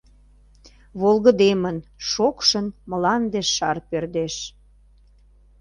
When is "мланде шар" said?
2.89-3.77